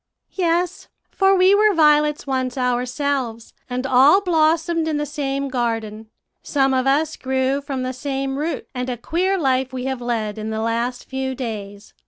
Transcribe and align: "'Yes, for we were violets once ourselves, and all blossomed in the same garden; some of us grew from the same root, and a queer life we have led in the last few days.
"'Yes, 0.31 0.87
for 1.11 1.35
we 1.35 1.53
were 1.53 1.75
violets 1.75 2.25
once 2.25 2.57
ourselves, 2.57 3.53
and 3.69 3.85
all 3.85 4.19
blossomed 4.19 4.87
in 4.87 4.97
the 4.97 5.05
same 5.05 5.47
garden; 5.47 6.09
some 6.41 6.73
of 6.73 6.87
us 6.87 7.15
grew 7.15 7.61
from 7.61 7.83
the 7.83 7.93
same 7.93 8.39
root, 8.39 8.67
and 8.73 8.89
a 8.89 8.97
queer 8.97 9.37
life 9.37 9.71
we 9.71 9.85
have 9.85 10.01
led 10.01 10.39
in 10.39 10.49
the 10.49 10.59
last 10.61 11.07
few 11.07 11.35
days. 11.35 11.93